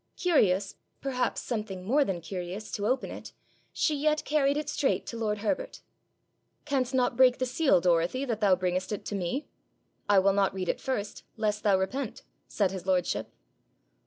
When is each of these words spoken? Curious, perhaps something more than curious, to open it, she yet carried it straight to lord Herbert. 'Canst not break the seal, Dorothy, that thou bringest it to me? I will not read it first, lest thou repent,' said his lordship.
Curious, 0.17 0.77
perhaps 0.99 1.41
something 1.41 1.85
more 1.85 2.03
than 2.03 2.21
curious, 2.21 2.71
to 2.71 2.87
open 2.87 3.11
it, 3.11 3.33
she 3.71 3.93
yet 3.95 4.25
carried 4.25 4.57
it 4.57 4.67
straight 4.67 5.05
to 5.05 5.15
lord 5.15 5.37
Herbert. 5.45 5.81
'Canst 6.65 6.95
not 6.95 7.15
break 7.15 7.37
the 7.37 7.45
seal, 7.45 7.79
Dorothy, 7.79 8.25
that 8.25 8.41
thou 8.41 8.55
bringest 8.55 8.91
it 8.91 9.05
to 9.05 9.13
me? 9.15 9.47
I 10.09 10.17
will 10.17 10.33
not 10.33 10.55
read 10.55 10.69
it 10.69 10.81
first, 10.81 11.21
lest 11.37 11.61
thou 11.61 11.77
repent,' 11.77 12.23
said 12.47 12.71
his 12.71 12.87
lordship. 12.87 13.31